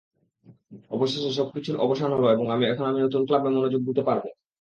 [0.91, 4.23] অবশেষে সবকিছুর অবসান হলো এবং এখন আমি নতুন ক্লাবে মনোযোগ দিতে পারব।